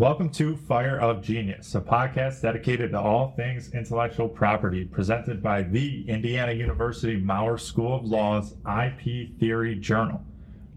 Welcome 0.00 0.30
to 0.30 0.56
Fire 0.56 0.98
of 0.98 1.20
Genius, 1.20 1.74
a 1.74 1.80
podcast 1.82 2.40
dedicated 2.40 2.92
to 2.92 2.98
all 2.98 3.34
things 3.36 3.74
intellectual 3.74 4.30
property, 4.30 4.86
presented 4.86 5.42
by 5.42 5.60
the 5.60 6.08
Indiana 6.08 6.52
University 6.52 7.18
Maurer 7.18 7.58
School 7.58 7.96
of 7.96 8.06
Law's 8.06 8.54
IP 8.64 9.38
Theory 9.38 9.74
Journal. 9.74 10.22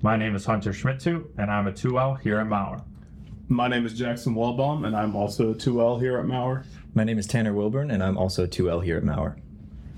My 0.02 0.18
name 0.18 0.36
is 0.36 0.44
Hunter 0.44 0.72
Schmidtu, 0.72 1.26
and 1.38 1.50
I'm 1.50 1.68
a 1.68 1.72
2L 1.72 2.20
here 2.20 2.38
at 2.40 2.48
Maurer. 2.48 2.82
My 3.48 3.70
name 3.70 3.86
is 3.86 3.98
Jackson 3.98 4.36
Wellbaum, 4.36 4.86
and 4.86 4.94
I'm 4.94 5.16
also 5.16 5.52
a 5.52 5.55
2L 5.55 6.02
here 6.02 6.18
at 6.18 6.26
Maurer. 6.26 6.66
My 6.94 7.05
name 7.05 7.18
is 7.18 7.26
Tanner 7.26 7.54
Wilburn, 7.54 7.92
and 7.92 8.04
I'm 8.04 8.18
also 8.18 8.44
a 8.44 8.48
2L 8.50 8.84
here 8.84 8.98
at 8.98 9.05
Maurer. 9.05 9.38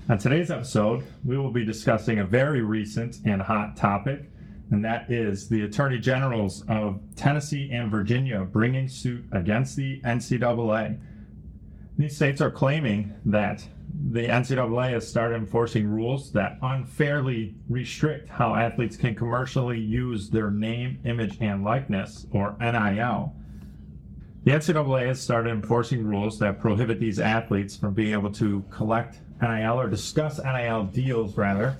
On 0.08 0.18
today's 0.18 0.52
episode, 0.52 1.02
we 1.24 1.36
will 1.36 1.50
be 1.50 1.64
discussing 1.64 2.20
a 2.20 2.24
very 2.24 2.60
recent 2.60 3.16
and 3.24 3.42
hot 3.42 3.76
topic 3.76 4.30
and 4.70 4.84
that 4.84 5.10
is 5.10 5.48
the 5.48 5.62
attorney 5.62 5.98
generals 5.98 6.64
of 6.68 7.00
Tennessee 7.14 7.70
and 7.72 7.90
Virginia 7.90 8.40
bringing 8.40 8.88
suit 8.88 9.24
against 9.32 9.76
the 9.76 10.00
NCAA. 10.00 10.98
These 11.96 12.16
states 12.16 12.40
are 12.40 12.50
claiming 12.50 13.14
that 13.24 13.66
the 14.10 14.26
NCAA 14.26 14.90
has 14.90 15.08
started 15.08 15.36
enforcing 15.36 15.88
rules 15.88 16.32
that 16.32 16.58
unfairly 16.62 17.54
restrict 17.68 18.28
how 18.28 18.54
athletes 18.54 18.96
can 18.96 19.14
commercially 19.14 19.80
use 19.80 20.28
their 20.28 20.50
name, 20.50 20.98
image, 21.04 21.38
and 21.40 21.64
likeness, 21.64 22.26
or 22.32 22.56
NIL. 22.60 23.34
The 24.44 24.50
NCAA 24.52 25.06
has 25.06 25.20
started 25.20 25.50
enforcing 25.50 26.04
rules 26.04 26.38
that 26.40 26.60
prohibit 26.60 27.00
these 27.00 27.18
athletes 27.18 27.76
from 27.76 27.94
being 27.94 28.12
able 28.12 28.30
to 28.32 28.64
collect 28.70 29.20
NIL 29.40 29.80
or 29.80 29.88
discuss 29.88 30.38
NIL 30.38 30.84
deals, 30.84 31.36
rather, 31.36 31.76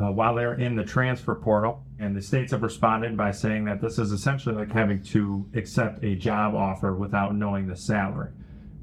uh, 0.00 0.10
while 0.10 0.34
they're 0.34 0.54
in 0.54 0.76
the 0.76 0.84
transfer 0.84 1.34
portal. 1.34 1.82
And 1.98 2.16
the 2.16 2.22
states 2.22 2.52
have 2.52 2.62
responded 2.62 3.16
by 3.16 3.30
saying 3.30 3.64
that 3.66 3.80
this 3.80 3.98
is 3.98 4.12
essentially 4.12 4.54
like 4.54 4.72
having 4.72 5.02
to 5.04 5.46
accept 5.54 6.02
a 6.04 6.14
job 6.14 6.54
offer 6.54 6.94
without 6.94 7.34
knowing 7.34 7.66
the 7.66 7.76
salary. 7.76 8.30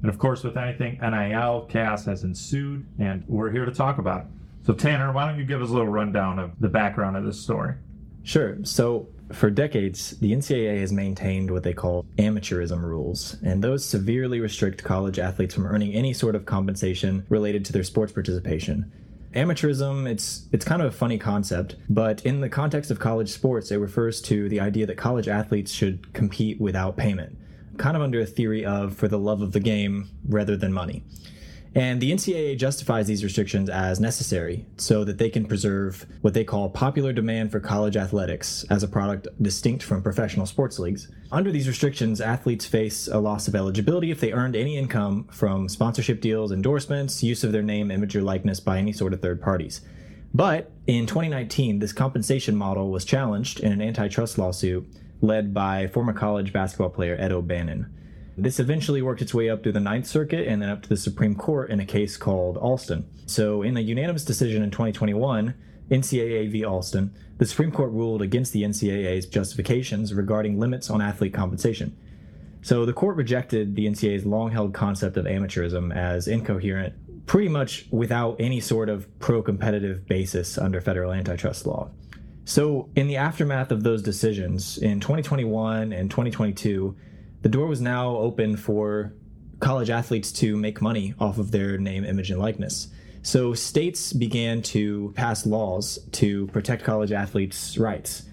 And 0.02 0.10
of 0.10 0.18
course, 0.18 0.42
with 0.42 0.56
anything 0.56 0.98
NIL, 1.00 1.66
chaos 1.68 2.04
has 2.06 2.24
ensued, 2.24 2.86
and 2.98 3.24
we're 3.28 3.50
here 3.50 3.64
to 3.64 3.72
talk 3.72 3.98
about 3.98 4.22
it. 4.22 4.26
So, 4.64 4.72
Tanner, 4.72 5.12
why 5.12 5.26
don't 5.26 5.38
you 5.38 5.44
give 5.44 5.62
us 5.62 5.70
a 5.70 5.72
little 5.72 5.88
rundown 5.88 6.38
of 6.38 6.52
the 6.60 6.68
background 6.68 7.16
of 7.16 7.24
this 7.24 7.40
story? 7.40 7.74
Sure. 8.24 8.58
So, 8.64 9.08
for 9.32 9.50
decades, 9.50 10.18
the 10.18 10.32
NCAA 10.32 10.80
has 10.80 10.92
maintained 10.92 11.50
what 11.50 11.62
they 11.62 11.72
call 11.72 12.04
amateurism 12.18 12.82
rules, 12.82 13.36
and 13.44 13.62
those 13.62 13.84
severely 13.84 14.40
restrict 14.40 14.84
college 14.84 15.18
athletes 15.18 15.54
from 15.54 15.66
earning 15.66 15.92
any 15.94 16.12
sort 16.12 16.34
of 16.34 16.46
compensation 16.46 17.24
related 17.28 17.64
to 17.66 17.72
their 17.72 17.84
sports 17.84 18.12
participation. 18.12 18.92
Amateurism, 19.34 20.06
it's 20.08 20.46
it's 20.52 20.64
kind 20.64 20.82
of 20.82 20.88
a 20.88 20.96
funny 20.96 21.16
concept, 21.16 21.76
but 21.88 22.24
in 22.26 22.40
the 22.40 22.50
context 22.50 22.90
of 22.90 22.98
college 22.98 23.30
sports, 23.30 23.70
it 23.70 23.76
refers 23.76 24.20
to 24.22 24.48
the 24.48 24.60
idea 24.60 24.84
that 24.86 24.96
college 24.96 25.26
athletes 25.26 25.72
should 25.72 26.12
compete 26.12 26.60
without 26.60 26.96
payment, 26.96 27.38
kind 27.78 27.96
of 27.96 28.02
under 28.02 28.20
a 28.20 28.26
theory 28.26 28.64
of 28.64 28.94
for 28.94 29.08
the 29.08 29.18
love 29.18 29.40
of 29.40 29.52
the 29.52 29.60
game 29.60 30.10
rather 30.28 30.56
than 30.56 30.72
money. 30.72 31.02
And 31.74 32.02
the 32.02 32.12
NCAA 32.12 32.58
justifies 32.58 33.06
these 33.06 33.24
restrictions 33.24 33.70
as 33.70 33.98
necessary 33.98 34.66
so 34.76 35.04
that 35.04 35.16
they 35.16 35.30
can 35.30 35.46
preserve 35.46 36.04
what 36.20 36.34
they 36.34 36.44
call 36.44 36.68
popular 36.68 37.14
demand 37.14 37.50
for 37.50 37.60
college 37.60 37.96
athletics 37.96 38.66
as 38.68 38.82
a 38.82 38.88
product 38.88 39.28
distinct 39.40 39.82
from 39.82 40.02
professional 40.02 40.44
sports 40.44 40.78
leagues. 40.78 41.08
Under 41.30 41.50
these 41.50 41.68
restrictions, 41.68 42.20
athletes 42.20 42.66
face 42.66 43.08
a 43.08 43.18
loss 43.18 43.48
of 43.48 43.54
eligibility 43.54 44.10
if 44.10 44.20
they 44.20 44.32
earned 44.32 44.54
any 44.54 44.76
income 44.76 45.28
from 45.30 45.66
sponsorship 45.66 46.20
deals, 46.20 46.52
endorsements, 46.52 47.22
use 47.22 47.42
of 47.42 47.52
their 47.52 47.62
name, 47.62 47.90
image, 47.90 48.14
or 48.14 48.22
likeness 48.22 48.60
by 48.60 48.76
any 48.76 48.92
sort 48.92 49.14
of 49.14 49.22
third 49.22 49.40
parties. 49.40 49.80
But 50.34 50.70
in 50.86 51.06
2019, 51.06 51.78
this 51.78 51.92
compensation 51.92 52.54
model 52.54 52.90
was 52.90 53.06
challenged 53.06 53.60
in 53.60 53.72
an 53.72 53.80
antitrust 53.80 54.36
lawsuit 54.36 54.86
led 55.22 55.54
by 55.54 55.86
former 55.86 56.12
college 56.12 56.52
basketball 56.52 56.90
player 56.90 57.16
Ed 57.18 57.32
O'Bannon. 57.32 57.86
This 58.36 58.58
eventually 58.58 59.02
worked 59.02 59.20
its 59.20 59.34
way 59.34 59.50
up 59.50 59.62
through 59.62 59.72
the 59.72 59.80
Ninth 59.80 60.06
Circuit 60.06 60.48
and 60.48 60.62
then 60.62 60.70
up 60.70 60.82
to 60.82 60.88
the 60.88 60.96
Supreme 60.96 61.34
Court 61.34 61.70
in 61.70 61.80
a 61.80 61.84
case 61.84 62.16
called 62.16 62.56
Alston. 62.56 63.06
So, 63.26 63.62
in 63.62 63.76
a 63.76 63.80
unanimous 63.80 64.24
decision 64.24 64.62
in 64.62 64.70
2021, 64.70 65.54
NCAA 65.90 66.50
v. 66.50 66.64
Alston, 66.64 67.14
the 67.36 67.44
Supreme 67.44 67.70
Court 67.70 67.92
ruled 67.92 68.22
against 68.22 68.52
the 68.52 68.62
NCAA's 68.62 69.26
justifications 69.26 70.14
regarding 70.14 70.58
limits 70.58 70.88
on 70.88 71.02
athlete 71.02 71.34
compensation. 71.34 71.96
So, 72.62 72.86
the 72.86 72.94
court 72.94 73.16
rejected 73.16 73.76
the 73.76 73.86
NCAA's 73.86 74.24
long 74.24 74.50
held 74.50 74.72
concept 74.72 75.18
of 75.18 75.26
amateurism 75.26 75.94
as 75.94 76.26
incoherent, 76.26 77.26
pretty 77.26 77.48
much 77.48 77.86
without 77.90 78.36
any 78.40 78.60
sort 78.60 78.88
of 78.88 79.06
pro 79.18 79.42
competitive 79.42 80.06
basis 80.06 80.56
under 80.56 80.80
federal 80.80 81.12
antitrust 81.12 81.66
law. 81.66 81.90
So, 82.44 82.88
in 82.96 83.08
the 83.08 83.16
aftermath 83.16 83.70
of 83.70 83.82
those 83.82 84.00
decisions, 84.02 84.78
in 84.78 85.00
2021 85.00 85.92
and 85.92 86.10
2022, 86.10 86.96
the 87.42 87.48
door 87.48 87.66
was 87.66 87.80
now 87.80 88.16
open 88.16 88.56
for 88.56 89.12
college 89.60 89.90
athletes 89.90 90.32
to 90.32 90.56
make 90.56 90.80
money 90.80 91.14
off 91.20 91.38
of 91.38 91.50
their 91.50 91.78
name, 91.78 92.04
image, 92.04 92.30
and 92.30 92.40
likeness. 92.40 92.88
So 93.22 93.54
states 93.54 94.12
began 94.12 94.62
to 94.62 95.12
pass 95.14 95.46
laws 95.46 95.98
to 96.12 96.48
protect 96.48 96.82
college 96.82 97.12
athletes' 97.12 97.78
rights. 97.78 98.24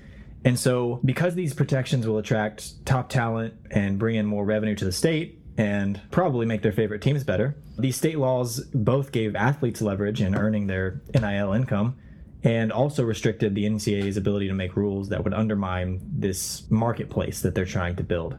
And 0.46 0.58
so, 0.58 1.00
because 1.03 1.36
these 1.36 1.53
protections 1.53 2.08
will 2.08 2.18
attract 2.18 2.86
top 2.86 3.09
talent 3.09 3.53
and 3.72 4.00
bring 4.00 4.16
in 4.16 4.25
more 4.25 4.46
revenue 4.46 4.75
to 4.75 4.86
the 4.86 4.92
state 4.92 5.42
and 5.58 6.00
probably 6.12 6.46
make 6.46 6.62
their 6.62 6.72
favorite 6.72 7.02
teams 7.02 7.24
better, 7.24 7.58
these 7.78 7.98
state 7.98 8.18
laws 8.18 8.62
both 8.74 9.12
gave 9.12 9.36
athletes 9.36 9.81
leverage 9.81 10.22
in 10.22 10.36
earning 10.36 10.68
their 10.68 11.02
NIL 11.14 11.53
income 11.53 11.98
and 12.44 12.72
also 12.72 13.03
restricted 13.03 13.53
the 13.53 13.66
NCAA's 13.66 14.16
ability 14.16 14.48
to 14.48 14.53
make 14.53 14.78
rules 14.78 15.09
that 15.09 15.24
would 15.24 15.34
undermine 15.34 16.00
this 16.09 16.64
marketplace 16.72 17.42
that 17.42 17.53
they're 17.53 17.66
trying 17.66 17.98
to 17.98 18.03
build. 18.03 18.38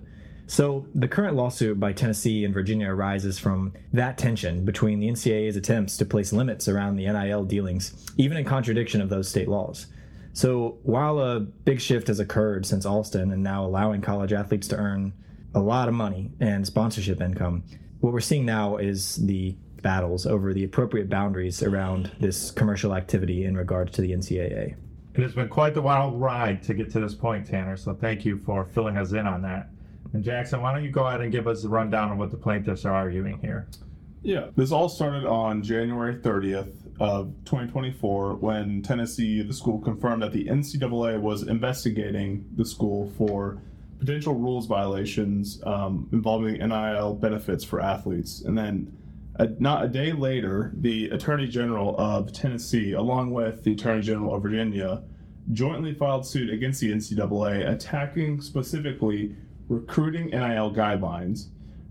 So, 0.50 0.84
the 0.96 1.06
current 1.06 1.36
lawsuit 1.36 1.78
by 1.78 1.92
Tennessee 1.92 2.44
and 2.44 2.52
Virginia 2.52 2.88
arises 2.88 3.38
from 3.38 3.72
that 3.92 4.18
tension 4.18 4.64
between 4.64 4.98
the 4.98 5.06
NCAA's 5.06 5.54
attempts 5.54 5.96
to 5.98 6.04
place 6.04 6.32
limits 6.32 6.66
around 6.66 6.96
the 6.96 7.06
NIL 7.06 7.44
dealings, 7.44 8.04
even 8.16 8.36
in 8.36 8.44
contradiction 8.44 9.00
of 9.00 9.10
those 9.10 9.28
state 9.28 9.46
laws. 9.46 9.86
So, 10.32 10.78
while 10.82 11.20
a 11.20 11.38
big 11.38 11.80
shift 11.80 12.08
has 12.08 12.18
occurred 12.18 12.66
since 12.66 12.84
Alston 12.84 13.30
and 13.30 13.44
now 13.44 13.64
allowing 13.64 14.00
college 14.00 14.32
athletes 14.32 14.66
to 14.68 14.76
earn 14.76 15.12
a 15.54 15.60
lot 15.60 15.86
of 15.86 15.94
money 15.94 16.32
and 16.40 16.66
sponsorship 16.66 17.20
income, 17.20 17.62
what 18.00 18.12
we're 18.12 18.18
seeing 18.18 18.44
now 18.44 18.76
is 18.76 19.24
the 19.24 19.54
battles 19.82 20.26
over 20.26 20.52
the 20.52 20.64
appropriate 20.64 21.08
boundaries 21.08 21.62
around 21.62 22.10
this 22.18 22.50
commercial 22.50 22.96
activity 22.96 23.44
in 23.44 23.56
regards 23.56 23.92
to 23.92 24.02
the 24.02 24.10
NCAA. 24.10 24.74
It 25.14 25.22
has 25.22 25.32
been 25.32 25.48
quite 25.48 25.74
the 25.74 25.82
wild 25.82 26.20
ride 26.20 26.60
to 26.64 26.74
get 26.74 26.90
to 26.90 26.98
this 26.98 27.14
point, 27.14 27.46
Tanner, 27.46 27.76
so 27.76 27.94
thank 27.94 28.24
you 28.24 28.36
for 28.38 28.64
filling 28.64 28.96
us 28.96 29.12
in 29.12 29.28
on 29.28 29.42
that. 29.42 29.68
And 30.12 30.24
Jackson, 30.24 30.60
why 30.60 30.72
don't 30.72 30.84
you 30.84 30.90
go 30.90 31.06
ahead 31.06 31.20
and 31.20 31.30
give 31.30 31.46
us 31.46 31.64
a 31.64 31.68
rundown 31.68 32.12
of 32.12 32.18
what 32.18 32.30
the 32.30 32.36
plaintiffs 32.36 32.84
are 32.84 32.92
arguing 32.92 33.38
here? 33.38 33.68
Yeah, 34.22 34.48
this 34.54 34.70
all 34.70 34.88
started 34.88 35.24
on 35.24 35.62
January 35.62 36.16
30th 36.16 36.74
of 37.00 37.32
2024 37.46 38.34
when 38.34 38.82
Tennessee, 38.82 39.40
the 39.40 39.54
school, 39.54 39.78
confirmed 39.78 40.22
that 40.22 40.32
the 40.32 40.44
NCAA 40.44 41.18
was 41.18 41.44
investigating 41.44 42.44
the 42.56 42.64
school 42.64 43.10
for 43.16 43.62
potential 43.98 44.34
rules 44.34 44.66
violations 44.66 45.62
um, 45.64 46.08
involving 46.12 46.58
NIL 46.58 47.14
benefits 47.14 47.64
for 47.64 47.80
athletes. 47.80 48.42
And 48.42 48.56
then, 48.58 48.94
a, 49.36 49.48
not 49.58 49.84
a 49.84 49.88
day 49.88 50.12
later, 50.12 50.72
the 50.74 51.08
Attorney 51.10 51.46
General 51.46 51.96
of 51.98 52.32
Tennessee, 52.32 52.92
along 52.92 53.30
with 53.30 53.64
the 53.64 53.72
Attorney 53.72 54.02
General 54.02 54.34
of 54.34 54.42
Virginia, 54.42 55.02
jointly 55.52 55.94
filed 55.94 56.26
suit 56.26 56.50
against 56.50 56.80
the 56.80 56.92
NCAA, 56.92 57.70
attacking 57.70 58.42
specifically 58.42 59.34
recruiting 59.70 60.26
NIL 60.26 60.74
guidelines. 60.74 61.46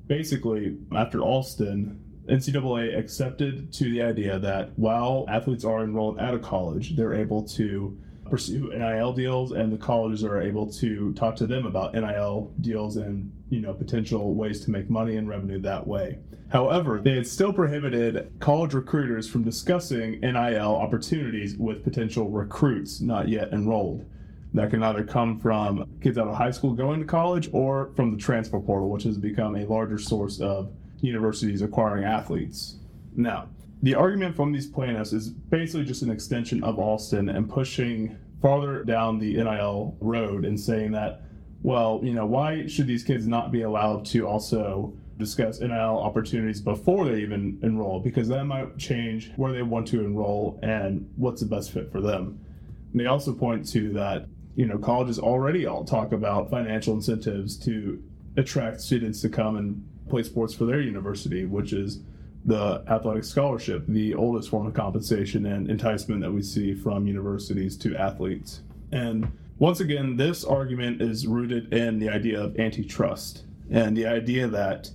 Basically, 0.08 0.78
after 0.96 1.22
Alston, 1.22 2.04
NCAA 2.28 2.98
accepted 2.98 3.74
to 3.74 3.86
the 3.86 4.02
idea 4.04 4.38
that 4.38 4.78
while 4.78 5.26
athletes 5.28 5.64
are 5.64 5.84
enrolled 5.84 6.20
at 6.20 6.34
a 6.34 6.40
college, 6.40 6.96
they're 6.96 7.14
able 7.14 7.42
to 7.44 7.98
pursue 8.30 8.70
NIL 8.72 9.14
deals, 9.14 9.54
and 9.54 9.72
the 9.72 9.78
colleges 9.78 10.24
are 10.24 10.40
able 10.40 10.72
to 10.74 11.14
talk 11.14 11.36
to 11.38 11.48
them 11.48 11.66
about 11.66 11.96
NIL 11.96 12.54
deals 12.62 12.98
and 12.98 13.32
you 13.50 13.62
know 13.62 13.74
potential 13.74 14.36
ways 14.36 14.64
to 14.66 14.72
make 14.72 14.90
money 14.90 15.16
and 15.16 15.28
revenue 15.28 15.60
that 15.62 15.88
way. 15.88 16.20
However, 16.50 17.00
they 17.00 17.16
had 17.16 17.28
still 17.28 17.54
prohibited 17.54 18.32
college 18.40 18.74
recruiters 18.74 19.28
from 19.28 19.44
discussing 19.44 20.20
NIL 20.20 20.76
opportunities 20.76 21.56
with 21.58 21.84
potential 21.84 22.30
recruits 22.30 23.02
not 23.02 23.30
yet 23.30 23.52
enrolled 23.54 24.06
that 24.54 24.72
can 24.72 24.82
either 24.82 25.04
come 25.04 25.40
from 25.40 25.88
kids 26.02 26.18
out 26.18 26.28
of 26.28 26.36
high 26.36 26.52
school 26.52 26.74
going 26.74 27.00
to 27.00 27.06
college 27.06 27.50
or 27.54 27.92
from 27.96 28.12
the 28.12 28.18
transfer 28.18 28.60
portal, 28.60 28.90
which 28.90 29.04
has 29.04 29.18
become 29.18 29.56
a 29.56 29.66
larger 29.66 29.98
source 29.98 30.40
of 30.40 30.72
universities 31.02 31.62
acquiring 31.62 32.04
athletes. 32.04 32.78
Now, 33.16 33.50
the 33.82 33.96
argument 33.96 34.36
from 34.36 34.52
these 34.52 34.68
plaintiffs 34.68 35.14
is 35.14 35.30
basically 35.30 35.86
just 35.86 36.02
an 36.02 36.10
extension 36.10 36.64
of 36.64 36.80
Alston 36.80 37.30
and 37.30 37.50
pushing 37.50 38.18
farther 38.42 38.84
down 38.84 39.20
the 39.20 39.36
NIL 39.36 39.96
road 40.00 40.46
and 40.46 40.60
saying 40.60 40.92
that, 40.92 41.22
well, 41.62 42.00
you 42.04 42.14
know, 42.14 42.26
why 42.26 42.68
should 42.68 42.88
these 42.88 43.04
kids 43.04 43.28
not 43.28 43.52
be 43.52 43.62
allowed 43.62 44.06
to 44.08 44.28
also 44.28 44.94
discuss 45.18 45.60
NIL 45.60 46.00
opportunities 46.00 46.62
before 46.62 47.06
they 47.06 47.22
even 47.22 47.60
enroll? 47.62 48.00
Because 48.00 48.28
that 48.30 48.46
might 48.46 48.78
change 48.78 49.32
where 49.36 49.54
they 49.54 49.62
want 49.62 49.88
to 49.88 50.00
enroll 50.00 50.60
and 50.64 51.10
what's 51.18 51.42
the 51.42 51.48
best 51.48 51.72
fit 51.72 51.92
for 51.92 52.02
them. 52.02 52.40
And 52.92 53.00
they 53.00 53.06
also 53.06 53.34
point 53.34 53.68
to 53.72 53.92
that 53.94 54.28
you 54.60 54.66
know, 54.66 54.78
colleges 54.78 55.18
already 55.18 55.66
all 55.66 55.86
talk 55.86 56.12
about 56.12 56.50
financial 56.50 56.94
incentives 56.94 57.56
to 57.56 58.04
attract 58.36 58.82
students 58.82 59.22
to 59.22 59.30
come 59.30 59.56
and 59.56 59.88
play 60.10 60.22
sports 60.22 60.54
for 60.54 60.66
their 60.66 60.82
university, 60.82 61.46
which 61.46 61.72
is 61.72 62.02
the 62.44 62.84
athletic 62.90 63.24
scholarship, 63.24 63.86
the 63.88 64.14
oldest 64.14 64.50
form 64.50 64.68
of 64.68 64.74
compensation 64.74 65.46
and 65.46 65.70
enticement 65.70 66.20
that 66.20 66.34
we 66.34 66.42
see 66.42 66.76
from 66.76 67.08
universities 67.08 67.78
to 67.78 67.96
athletes. 67.96 68.60
And 68.92 69.32
once 69.60 69.80
again, 69.80 70.18
this 70.18 70.44
argument 70.44 71.02
is 71.02 71.26
rooted 71.26 71.74
in 71.74 71.98
the 71.98 72.10
idea 72.10 72.44
of 72.44 72.60
antitrust 72.60 73.46
and 73.72 73.96
the 73.96 74.08
idea 74.08 74.46
that 74.50 74.92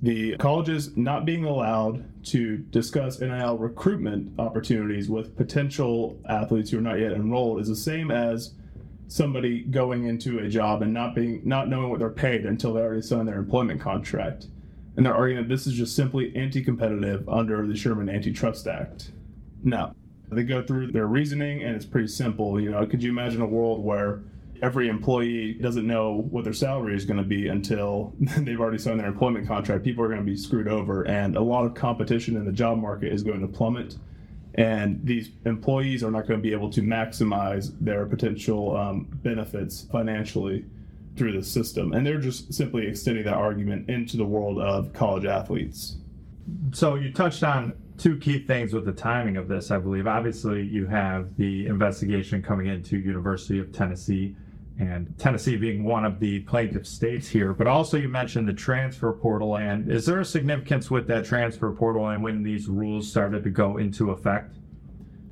the 0.00 0.38
colleges 0.38 0.96
not 0.96 1.26
being 1.26 1.44
allowed 1.44 2.02
to 2.28 2.56
discuss 2.56 3.20
NIL 3.20 3.58
recruitment 3.58 4.40
opportunities 4.40 5.10
with 5.10 5.36
potential 5.36 6.18
athletes 6.30 6.70
who 6.70 6.78
are 6.78 6.80
not 6.80 6.98
yet 6.98 7.12
enrolled 7.12 7.60
is 7.60 7.68
the 7.68 7.76
same 7.76 8.10
as 8.10 8.54
somebody 9.08 9.62
going 9.62 10.06
into 10.06 10.38
a 10.38 10.48
job 10.48 10.82
and 10.82 10.92
not 10.92 11.14
being 11.14 11.42
not 11.44 11.68
knowing 11.68 11.90
what 11.90 11.98
they're 11.98 12.10
paid 12.10 12.46
until 12.46 12.72
they 12.72 12.80
already 12.80 13.02
signed 13.02 13.28
their 13.28 13.38
employment 13.38 13.80
contract. 13.80 14.46
And 14.96 15.06
they're 15.06 15.14
arguing 15.14 15.42
that 15.42 15.48
this 15.48 15.66
is 15.66 15.74
just 15.74 15.96
simply 15.96 16.34
anti-competitive 16.36 17.28
under 17.28 17.66
the 17.66 17.74
Sherman 17.74 18.08
Antitrust 18.08 18.66
Act. 18.66 19.12
Now, 19.62 19.94
they 20.30 20.42
go 20.42 20.62
through 20.62 20.92
their 20.92 21.06
reasoning 21.06 21.62
and 21.62 21.74
it's 21.74 21.86
pretty 21.86 22.08
simple. 22.08 22.60
You 22.60 22.70
know, 22.70 22.86
could 22.86 23.02
you 23.02 23.10
imagine 23.10 23.40
a 23.40 23.46
world 23.46 23.82
where 23.82 24.22
every 24.62 24.88
employee 24.88 25.54
doesn't 25.54 25.86
know 25.86 26.26
what 26.30 26.44
their 26.44 26.52
salary 26.52 26.94
is 26.94 27.04
going 27.04 27.18
to 27.18 27.24
be 27.24 27.48
until 27.48 28.14
they've 28.38 28.60
already 28.60 28.78
signed 28.78 29.00
their 29.00 29.08
employment 29.08 29.46
contract. 29.46 29.84
People 29.84 30.04
are 30.04 30.08
going 30.08 30.20
to 30.20 30.26
be 30.26 30.36
screwed 30.36 30.68
over, 30.68 31.02
and 31.02 31.36
a 31.36 31.40
lot 31.40 31.66
of 31.66 31.74
competition 31.74 32.36
in 32.36 32.44
the 32.44 32.52
job 32.52 32.78
market 32.78 33.12
is 33.12 33.22
going 33.22 33.40
to 33.40 33.48
plummet. 33.48 33.96
And 34.56 35.00
these 35.04 35.30
employees 35.46 36.04
are 36.04 36.10
not 36.10 36.26
going 36.26 36.38
to 36.38 36.42
be 36.42 36.52
able 36.52 36.70
to 36.70 36.82
maximize 36.82 37.72
their 37.80 38.04
potential 38.06 38.76
um, 38.76 39.08
benefits 39.22 39.86
financially 39.90 40.66
through 41.16 41.32
the 41.32 41.42
system. 41.42 41.92
And 41.92 42.06
they're 42.06 42.18
just 42.18 42.52
simply 42.52 42.86
extending 42.86 43.24
that 43.24 43.34
argument 43.34 43.88
into 43.88 44.16
the 44.16 44.24
world 44.24 44.58
of 44.58 44.92
college 44.92 45.24
athletes. 45.24 45.96
So 46.72 46.96
you 46.96 47.12
touched 47.12 47.42
on 47.44 47.74
two 47.98 48.18
key 48.18 48.40
things 48.40 48.72
with 48.72 48.84
the 48.84 48.92
timing 48.92 49.36
of 49.36 49.48
this, 49.48 49.70
I 49.70 49.78
believe. 49.78 50.06
Obviously, 50.06 50.62
you 50.62 50.86
have 50.86 51.36
the 51.36 51.66
investigation 51.66 52.42
coming 52.42 52.66
into 52.66 52.98
University 52.98 53.58
of 53.58 53.72
Tennessee 53.72 54.34
and 54.78 55.14
Tennessee 55.18 55.56
being 55.56 55.84
one 55.84 56.04
of 56.04 56.18
the 56.18 56.40
plaintiff 56.40 56.86
states 56.86 57.28
here. 57.28 57.52
But 57.52 57.66
also, 57.66 57.96
you 57.96 58.08
mentioned 58.08 58.48
the 58.48 58.52
transfer 58.52 59.12
portal. 59.12 59.56
And 59.56 59.90
is 59.90 60.06
there 60.06 60.20
a 60.20 60.24
significance 60.24 60.90
with 60.90 61.06
that 61.08 61.24
transfer 61.24 61.72
portal 61.72 62.08
and 62.08 62.22
when 62.22 62.42
these 62.42 62.68
rules 62.68 63.10
started 63.10 63.44
to 63.44 63.50
go 63.50 63.76
into 63.76 64.10
effect? 64.10 64.56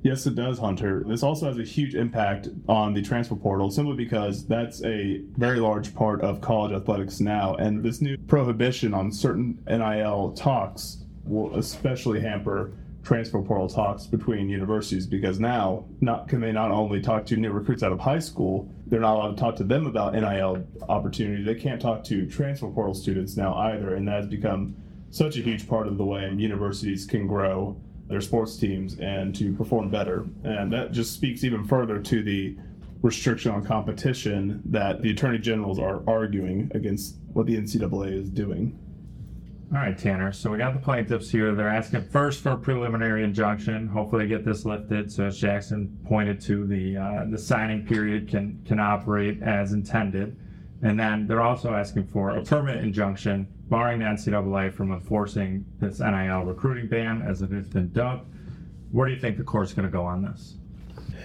Yes, 0.03 0.27
it 0.27 0.35
does, 0.35 0.59
Hunter. 0.59 1.05
This 1.07 1.23
also 1.23 1.47
has 1.47 1.59
a 1.59 1.63
huge 1.63 1.95
impact 1.95 2.49
on 2.69 2.95
the 2.95 3.03
transfer 3.03 3.37
portal 3.37 3.71
simply 3.71 3.97
because 3.97 4.47
that's 4.47 4.83
a 4.83 5.21
very 5.37 5.61
large 5.61 5.95
part 5.95 6.23
of 6.23 6.41
college 6.41 6.73
athletics 6.73 7.21
now. 7.21 7.55
And 7.57 7.83
this 7.83 8.01
new 8.01 8.17
prohibition 8.17 8.95
on 8.95 9.13
certain 9.13 9.63
NIL 9.67 10.33
talks 10.33 11.05
will 11.25 11.55
especially 11.57 12.21
hamper 12.21 12.73
transfer 13.03 13.41
portal 13.41 13.69
talks 13.69 14.07
between 14.07 14.49
universities 14.49 15.07
because 15.07 15.41
now 15.41 15.85
not 16.01 16.29
can 16.29 16.41
they 16.41 16.53
not 16.53 16.71
only 16.71 17.01
talk 17.01 17.25
to 17.27 17.37
new 17.37 17.51
recruits 17.51 17.83
out 17.83 17.93
of 17.93 17.99
high 17.99 18.19
school, 18.19 18.71
they're 18.87 19.01
not 19.01 19.15
allowed 19.15 19.37
to 19.37 19.41
talk 19.41 19.57
to 19.57 19.65
them 19.65 19.87
about 19.87 20.13
NIL 20.13 20.67
opportunity. 20.89 21.43
They 21.43 21.55
can't 21.55 21.81
talk 21.81 22.05
to 22.05 22.27
transfer 22.27 22.69
portal 22.69 22.95
students 22.95 23.37
now 23.37 23.55
either, 23.55 23.95
and 23.95 24.07
that 24.09 24.23
has 24.23 24.27
become 24.27 24.77
such 25.11 25.37
a 25.37 25.41
huge 25.41 25.69
part 25.69 25.87
of 25.87 25.99
the 25.99 26.05
way 26.05 26.31
universities 26.37 27.05
can 27.07 27.27
grow 27.27 27.77
their 28.09 28.21
sports 28.21 28.57
teams 28.57 28.99
and 28.99 29.35
to 29.37 29.53
perform 29.55 29.89
better. 29.89 30.27
And 30.45 30.73
that 30.73 30.93
just 30.93 31.15
speaks 31.15 31.45
even 31.45 31.65
further 31.65 32.01
to 32.01 32.23
the 32.23 32.57
restriction 33.03 33.53
on 33.53 33.65
competition 33.65 34.61
that 34.67 35.01
the 35.01 35.11
attorney 35.11 35.39
generals 35.39 35.79
are 35.79 36.03
arguing 36.07 36.71
against 36.75 37.17
what 37.33 37.47
the 37.47 37.57
NCAA 37.57 38.13
is 38.13 38.29
doing. 38.29 38.79
All 39.73 39.79
right, 39.79 39.97
Tanner. 39.97 40.33
So 40.33 40.51
we 40.51 40.59
got 40.59 40.75
the 40.75 40.81
plaintiffs 40.81 41.31
here. 41.31 41.55
They're 41.55 41.69
asking 41.69 42.03
first 42.09 42.43
for 42.43 42.51
a 42.51 42.57
preliminary 42.57 43.23
injunction. 43.23 43.87
Hopefully, 43.87 44.25
they 44.25 44.29
get 44.29 44.45
this 44.45 44.65
lifted. 44.65 45.13
So 45.13 45.27
as 45.27 45.39
Jackson 45.39 45.97
pointed 46.09 46.41
to, 46.43 46.67
the 46.67 46.97
uh, 46.97 47.25
the 47.31 47.39
signing 47.39 47.87
period 47.87 48.29
can 48.29 48.61
can 48.67 48.81
operate 48.81 49.41
as 49.43 49.73
intended, 49.73 50.37
and 50.83 50.99
then 50.99 51.29
they're 51.29 51.41
also 51.41 51.73
asking 51.73 52.09
for 52.09 52.31
a 52.31 52.43
permanent 52.43 52.85
injunction 52.85 53.47
barring 53.69 54.01
the 54.01 54.07
NCAA 54.07 54.73
from 54.75 54.91
enforcing 54.91 55.65
this 55.79 56.01
NIL 56.01 56.43
recruiting 56.43 56.89
ban, 56.89 57.23
as 57.23 57.41
it 57.41 57.53
has 57.53 57.69
been 57.69 57.93
dubbed. 57.93 58.29
Where 58.91 59.07
do 59.07 59.15
you 59.15 59.21
think 59.21 59.37
the 59.37 59.45
court's 59.45 59.73
going 59.73 59.87
to 59.87 59.93
go 59.93 60.05
on 60.05 60.21
this? 60.23 60.57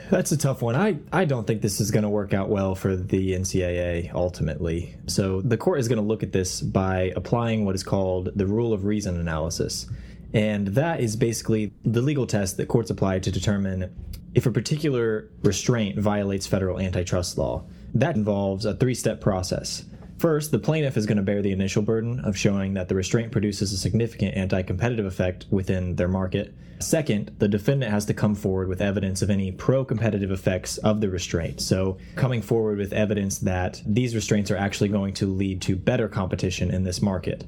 That's 0.09 0.31
a 0.31 0.37
tough 0.37 0.61
one. 0.61 0.75
I, 0.75 0.97
I 1.11 1.25
don't 1.25 1.47
think 1.47 1.61
this 1.61 1.81
is 1.81 1.89
going 1.89 2.03
to 2.03 2.09
work 2.09 2.33
out 2.33 2.49
well 2.49 2.75
for 2.75 2.95
the 2.95 3.33
NCAA 3.33 4.13
ultimately. 4.13 4.95
So 5.07 5.41
the 5.41 5.57
court 5.57 5.79
is 5.79 5.87
going 5.87 5.97
to 5.97 6.05
look 6.05 6.21
at 6.21 6.31
this 6.31 6.61
by 6.61 7.11
applying 7.15 7.65
what 7.65 7.75
is 7.75 7.83
called 7.83 8.29
the 8.35 8.45
rule 8.45 8.71
of 8.71 8.85
reason 8.85 9.19
analysis. 9.19 9.87
And 10.33 10.67
that 10.69 10.99
is 10.99 11.15
basically 11.15 11.73
the 11.83 12.01
legal 12.01 12.27
test 12.27 12.57
that 12.57 12.67
courts 12.67 12.89
apply 12.89 13.19
to 13.19 13.31
determine 13.31 13.95
if 14.35 14.45
a 14.45 14.51
particular 14.51 15.29
restraint 15.43 15.97
violates 15.97 16.45
federal 16.45 16.79
antitrust 16.79 17.37
law. 17.37 17.63
That 17.93 18.15
involves 18.15 18.65
a 18.65 18.75
three 18.75 18.95
step 18.95 19.21
process. 19.21 19.85
First, 20.17 20.51
the 20.51 20.59
plaintiff 20.59 20.95
is 20.95 21.05
going 21.05 21.17
to 21.17 21.23
bear 21.23 21.41
the 21.41 21.51
initial 21.51 21.81
burden 21.81 22.21
of 22.21 22.37
showing 22.37 22.73
that 22.75 22.87
the 22.87 22.95
restraint 22.95 23.31
produces 23.31 23.73
a 23.73 23.77
significant 23.77 24.35
anti 24.35 24.61
competitive 24.61 25.05
effect 25.05 25.45
within 25.49 25.95
their 25.95 26.07
market. 26.07 26.55
Second, 26.79 27.35
the 27.39 27.47
defendant 27.47 27.91
has 27.91 28.05
to 28.05 28.13
come 28.13 28.35
forward 28.35 28.67
with 28.67 28.81
evidence 28.81 29.21
of 29.21 29.29
any 29.29 29.51
pro 29.51 29.83
competitive 29.83 30.31
effects 30.31 30.77
of 30.79 31.01
the 31.01 31.09
restraint. 31.09 31.61
So, 31.61 31.97
coming 32.15 32.41
forward 32.41 32.77
with 32.77 32.93
evidence 32.93 33.39
that 33.39 33.81
these 33.85 34.15
restraints 34.15 34.51
are 34.51 34.57
actually 34.57 34.89
going 34.89 35.13
to 35.15 35.25
lead 35.25 35.61
to 35.63 35.75
better 35.75 36.07
competition 36.07 36.71
in 36.71 36.83
this 36.83 37.01
market. 37.01 37.45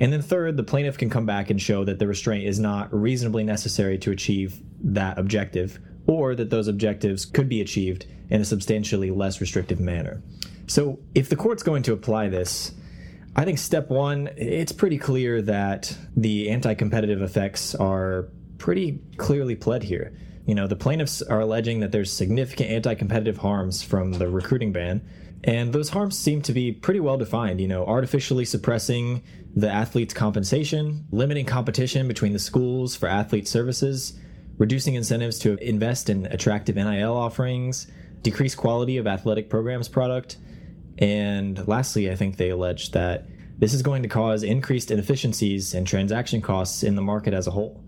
And 0.00 0.12
then, 0.12 0.22
third, 0.22 0.56
the 0.56 0.62
plaintiff 0.64 0.98
can 0.98 1.10
come 1.10 1.26
back 1.26 1.50
and 1.50 1.60
show 1.60 1.84
that 1.84 1.98
the 1.98 2.06
restraint 2.06 2.44
is 2.44 2.58
not 2.58 2.92
reasonably 2.92 3.44
necessary 3.44 3.98
to 3.98 4.10
achieve 4.10 4.60
that 4.82 5.18
objective, 5.18 5.78
or 6.06 6.34
that 6.34 6.50
those 6.50 6.68
objectives 6.68 7.24
could 7.24 7.48
be 7.48 7.60
achieved 7.60 8.06
in 8.30 8.40
a 8.40 8.44
substantially 8.44 9.10
less 9.10 9.40
restrictive 9.40 9.80
manner. 9.80 10.22
So 10.68 11.00
if 11.14 11.28
the 11.28 11.36
court's 11.36 11.62
going 11.62 11.82
to 11.84 11.92
apply 11.92 12.28
this, 12.28 12.72
I 13.34 13.44
think 13.44 13.58
step 13.58 13.88
one, 13.88 14.28
it's 14.36 14.72
pretty 14.72 14.98
clear 14.98 15.40
that 15.42 15.96
the 16.16 16.50
anti 16.50 16.74
competitive 16.74 17.22
effects 17.22 17.74
are 17.74 18.28
pretty 18.58 19.00
clearly 19.16 19.56
pled 19.56 19.82
here. 19.82 20.12
You 20.44 20.54
know, 20.54 20.66
the 20.66 20.76
plaintiffs 20.76 21.22
are 21.22 21.40
alleging 21.40 21.80
that 21.80 21.92
there's 21.92 22.12
significant 22.12 22.70
anti 22.70 22.94
competitive 22.94 23.38
harms 23.38 23.82
from 23.82 24.12
the 24.12 24.28
recruiting 24.28 24.72
ban. 24.72 25.02
And 25.44 25.72
those 25.72 25.90
harms 25.90 26.18
seem 26.18 26.42
to 26.42 26.52
be 26.52 26.72
pretty 26.72 27.00
well 27.00 27.16
defined, 27.16 27.60
you 27.60 27.68
know, 27.68 27.86
artificially 27.86 28.44
suppressing 28.44 29.22
the 29.54 29.70
athlete's 29.70 30.12
compensation, 30.12 31.06
limiting 31.12 31.46
competition 31.46 32.08
between 32.08 32.32
the 32.32 32.38
schools 32.38 32.96
for 32.96 33.08
athlete 33.08 33.46
services, 33.46 34.18
reducing 34.58 34.94
incentives 34.94 35.38
to 35.40 35.56
invest 35.66 36.10
in 36.10 36.26
attractive 36.26 36.74
NIL 36.76 37.16
offerings, 37.16 37.86
decreased 38.22 38.56
quality 38.56 38.96
of 38.96 39.06
athletic 39.06 39.48
programs 39.48 39.88
product, 39.88 40.38
and 40.98 41.66
lastly, 41.68 42.10
I 42.10 42.16
think 42.16 42.36
they 42.36 42.50
allege 42.50 42.90
that 42.90 43.26
this 43.58 43.72
is 43.72 43.82
going 43.82 44.02
to 44.02 44.08
cause 44.08 44.42
increased 44.42 44.90
inefficiencies 44.90 45.74
and 45.74 45.86
transaction 45.86 46.40
costs 46.40 46.82
in 46.82 46.94
the 46.94 47.02
market 47.02 47.34
as 47.34 47.46
a 47.46 47.50
whole. 47.50 47.82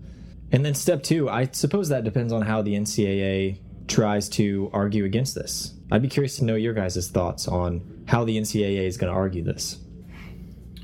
And 0.51 0.65
then 0.65 0.73
step 0.73 1.03
two, 1.03 1.29
I 1.29 1.49
suppose 1.51 1.89
that 1.89 2.03
depends 2.03 2.33
on 2.33 2.41
how 2.41 2.61
the 2.61 2.73
NCAA 2.73 3.59
tries 3.87 4.29
to 4.29 4.69
argue 4.73 5.05
against 5.05 5.35
this. 5.35 5.73
I'd 5.91 6.01
be 6.01 6.07
curious 6.07 6.37
to 6.37 6.45
know 6.45 6.55
your 6.55 6.73
guys' 6.73 7.09
thoughts 7.09 7.47
on 7.47 8.03
how 8.07 8.23
the 8.23 8.37
NCAA 8.37 8.85
is 8.85 8.97
going 8.97 9.11
to 9.11 9.17
argue 9.17 9.43
this. 9.43 9.79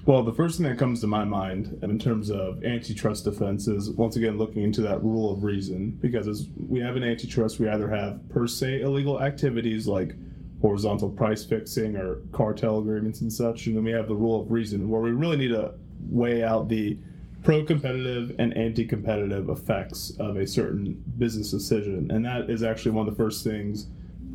Well, 0.06 0.24
the 0.24 0.34
first 0.34 0.58
thing 0.58 0.68
that 0.68 0.78
comes 0.78 1.02
to 1.02 1.08
my 1.08 1.26
mind 1.26 1.80
in 1.82 2.00
terms 2.00 2.30
of 2.30 2.64
antitrust 2.64 3.26
defense 3.26 3.68
is 3.68 3.90
once 3.92 4.16
again 4.16 4.38
looking 4.38 4.64
into 4.64 4.82
that 4.82 5.04
rule 5.04 5.34
of 5.34 5.44
reason 5.44 5.98
because 6.02 6.30
as 6.30 6.48
we 6.58 6.80
have 6.80 6.96
an 6.96 7.04
antitrust, 7.04 7.60
we 7.60 7.68
either 7.68 7.90
have 7.90 8.22
per 8.30 8.48
se 8.48 8.82
illegal 8.82 9.22
activities 9.22 9.86
like 9.86 10.16
horizontal 10.62 11.10
price 11.10 11.46
fixing 11.46 11.96
or 11.96 12.16
cartel 12.32 12.80
agreements 12.80 13.22
and 13.22 13.32
such. 13.32 13.68
And 13.68 13.78
then 13.78 13.84
we 13.84 13.92
have 13.92 14.08
the 14.08 14.16
rule 14.16 14.42
of 14.42 14.52
reason, 14.52 14.90
where 14.90 15.02
we 15.02 15.12
really 15.12 15.38
need 15.38 15.50
to 15.50 15.74
weigh 16.10 16.44
out 16.44 16.68
the 16.68 16.98
pro 17.44 17.64
competitive 17.64 18.36
and 18.40 18.56
anti 18.58 18.86
competitive 18.86 19.50
effects 19.50 20.14
of 20.20 20.38
a 20.38 20.48
certain 20.48 21.04
business 21.18 21.52
decision. 21.52 22.10
And 22.12 22.26
that 22.26 22.50
is 22.50 22.64
actually 22.64 22.92
one 22.92 23.08
of 23.08 23.16
the 23.16 23.24
first 23.24 23.44
things 23.44 23.88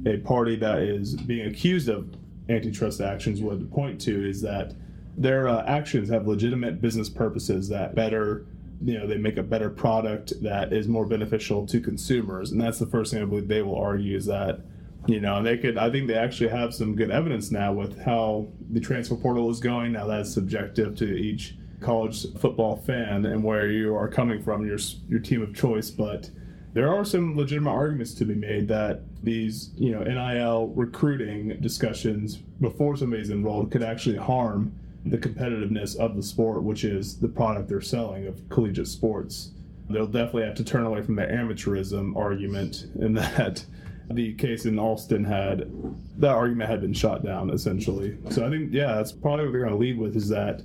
a 0.06 0.18
party 0.18 0.56
that 0.56 0.78
is 0.78 1.14
being 1.14 1.46
accused 1.46 1.88
of 1.88 2.08
antitrust 2.48 3.00
actions 3.00 3.40
would 3.40 3.70
point 3.70 4.00
to 4.00 4.28
is 4.28 4.40
that 4.42 4.74
their 5.16 5.48
uh, 5.48 5.64
actions 5.66 6.08
have 6.08 6.26
legitimate 6.26 6.80
business 6.80 7.08
purposes 7.08 7.68
that 7.68 7.94
better 7.94 8.46
you 8.84 8.98
know 8.98 9.06
they 9.06 9.16
make 9.16 9.36
a 9.36 9.42
better 9.42 9.70
product 9.70 10.32
that 10.42 10.72
is 10.72 10.88
more 10.88 11.06
beneficial 11.06 11.66
to 11.66 11.80
consumers 11.80 12.50
and 12.50 12.60
that's 12.60 12.78
the 12.78 12.86
first 12.86 13.12
thing 13.12 13.22
i 13.22 13.24
believe 13.24 13.46
they 13.46 13.62
will 13.62 13.76
argue 13.76 14.16
is 14.16 14.26
that 14.26 14.60
you 15.06 15.20
know, 15.20 15.42
they 15.42 15.58
could. 15.58 15.76
I 15.76 15.90
think 15.90 16.06
they 16.06 16.14
actually 16.14 16.50
have 16.50 16.74
some 16.74 16.94
good 16.94 17.10
evidence 17.10 17.50
now 17.50 17.72
with 17.72 18.00
how 18.00 18.46
the 18.70 18.80
transfer 18.80 19.16
portal 19.16 19.50
is 19.50 19.60
going. 19.60 19.92
Now 19.92 20.06
that's 20.06 20.32
subjective 20.32 20.96
to 20.96 21.04
each 21.04 21.56
college 21.80 22.32
football 22.38 22.76
fan 22.76 23.26
and 23.26 23.42
where 23.42 23.68
you 23.68 23.94
are 23.96 24.08
coming 24.08 24.40
from, 24.40 24.64
your 24.66 24.78
your 25.08 25.20
team 25.20 25.42
of 25.42 25.54
choice. 25.54 25.90
But 25.90 26.30
there 26.72 26.92
are 26.92 27.04
some 27.04 27.36
legitimate 27.36 27.70
arguments 27.70 28.14
to 28.14 28.24
be 28.24 28.34
made 28.34 28.68
that 28.68 29.02
these, 29.22 29.70
you 29.76 29.92
know, 29.92 30.02
NIL 30.02 30.68
recruiting 30.68 31.60
discussions 31.60 32.36
before 32.60 32.96
somebody's 32.96 33.30
enrolled 33.30 33.70
could 33.70 33.82
actually 33.82 34.16
harm 34.16 34.72
the 35.04 35.18
competitiveness 35.18 35.96
of 35.96 36.16
the 36.16 36.22
sport, 36.22 36.62
which 36.62 36.84
is 36.84 37.18
the 37.18 37.28
product 37.28 37.68
they're 37.68 37.80
selling 37.80 38.26
of 38.26 38.48
collegiate 38.48 38.86
sports. 38.86 39.50
They'll 39.90 40.06
definitely 40.06 40.44
have 40.44 40.54
to 40.54 40.64
turn 40.64 40.84
away 40.84 41.02
from 41.02 41.16
the 41.16 41.24
amateurism 41.24 42.16
argument 42.16 42.86
in 43.00 43.14
that 43.14 43.64
the 44.10 44.34
case 44.34 44.66
in 44.66 44.78
Alston 44.78 45.24
had 45.24 45.70
that 46.18 46.32
argument 46.32 46.68
had 46.68 46.80
been 46.80 46.92
shot 46.92 47.24
down 47.24 47.50
essentially. 47.50 48.18
So 48.30 48.46
I 48.46 48.50
think 48.50 48.72
yeah, 48.72 48.94
that's 48.94 49.12
probably 49.12 49.46
what 49.46 49.52
they're 49.52 49.60
going 49.60 49.72
to 49.72 49.78
lead 49.78 49.98
with 49.98 50.16
is 50.16 50.28
that 50.28 50.62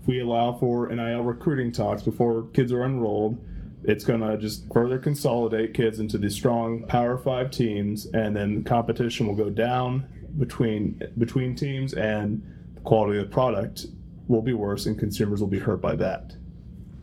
if 0.00 0.06
we 0.06 0.20
allow 0.20 0.52
for 0.54 0.88
NIL 0.88 1.22
recruiting 1.22 1.72
talks 1.72 2.02
before 2.02 2.44
kids 2.52 2.72
are 2.72 2.84
enrolled, 2.84 3.38
it's 3.84 4.04
going 4.04 4.20
to 4.20 4.36
just 4.36 4.72
further 4.72 4.98
consolidate 4.98 5.74
kids 5.74 6.00
into 6.00 6.18
the 6.18 6.30
strong 6.30 6.84
Power 6.84 7.16
Five 7.16 7.50
teams, 7.50 8.06
and 8.06 8.34
then 8.34 8.64
competition 8.64 9.26
will 9.26 9.36
go 9.36 9.50
down 9.50 10.06
between 10.38 11.00
between 11.18 11.54
teams, 11.54 11.94
and 11.94 12.42
the 12.74 12.80
quality 12.80 13.18
of 13.18 13.28
the 13.28 13.32
product 13.32 13.86
will 14.26 14.42
be 14.42 14.52
worse, 14.52 14.86
and 14.86 14.98
consumers 14.98 15.40
will 15.40 15.48
be 15.48 15.58
hurt 15.58 15.80
by 15.80 15.94
that. 15.96 16.34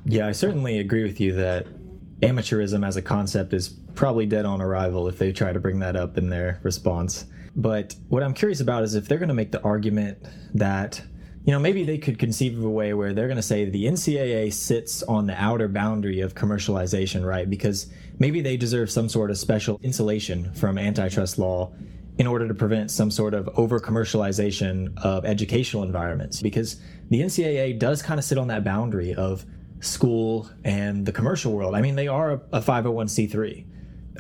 Yeah, 0.06 0.27
I 0.27 0.34
certainly 0.34 0.80
agree 0.80 1.04
with 1.04 1.20
you 1.20 1.34
that 1.34 1.65
amateurism 2.22 2.86
as 2.86 2.96
a 2.98 3.02
concept 3.02 3.54
is 3.54 3.70
probably 3.96 4.26
dead 4.26 4.46
on 4.46 4.62
arrival 4.62 5.08
if 5.08 5.18
they 5.18 5.32
try 5.32 5.52
to 5.54 5.60
bring 5.60 5.80
that 5.80 5.96
up 5.96 6.18
in 6.18 6.30
their 6.30 6.60
response. 6.64 7.26
But 7.56 7.96
what 8.10 8.24
I'm 8.24 8.34
curious 8.34 8.60
about 8.60 8.84
is 8.84 8.96
if 8.96 9.08
they're 9.08 9.18
going 9.18 9.30
to 9.30 9.36
make 9.36 9.52
the 9.52 9.62
argument 9.64 10.18
that, 10.54 11.02
you 11.46 11.54
know, 11.54 11.60
maybe 11.60 11.84
they 11.84 11.98
could 11.98 12.20
conceive 12.20 12.58
of 12.58 12.66
a 12.66 12.70
way 12.70 12.94
where 12.94 13.14
they're 13.14 13.28
going 13.28 13.38
to 13.38 13.44
say 13.44 13.66
the 13.66 13.86
NCAA 13.86 14.52
sits 14.52 15.04
on 15.04 15.28
the 15.28 15.42
outer 15.42 15.68
boundary 15.68 16.20
of 16.20 16.36
commercialization, 16.36 17.26
right? 17.26 17.50
Because 17.50 17.88
maybe 18.20 18.42
they 18.42 18.58
deserve 18.58 18.92
some 18.92 19.08
sort 19.08 19.32
of 19.32 19.38
special 19.38 19.80
insulation 19.84 20.54
from 20.54 20.78
antitrust 20.78 21.38
law 21.38 21.72
in 22.18 22.28
order 22.28 22.48
to 22.48 22.54
prevent 22.54 22.92
some 22.92 23.12
sort 23.12 23.34
of 23.34 23.50
over 23.58 23.80
commercialization 23.80 24.98
of 25.00 25.26
educational 25.26 25.84
environments. 25.84 26.42
Because 26.42 26.80
the 27.10 27.22
NCAA 27.22 27.78
does 27.80 28.02
kind 28.02 28.20
of 28.20 28.24
sit 28.26 28.38
on 28.38 28.48
that 28.48 28.64
boundary 28.64 29.14
of 29.14 29.46
school 29.86 30.50
and 30.63 31.06
the 31.06 31.12
commercial 31.12 31.54
world. 31.54 31.75
I 31.75 31.82
mean, 31.82 31.96
they 31.96 32.08
are 32.08 32.32
a 32.51 32.62
501c3. 32.62 33.65